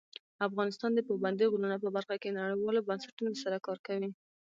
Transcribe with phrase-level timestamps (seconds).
[0.47, 4.09] افغانستان د پابندی غرونه په برخه کې نړیوالو بنسټونو سره کار کوي.